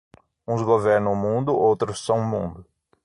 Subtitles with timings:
[0.47, 2.65] Uns governam o mundo, outros são o mundo.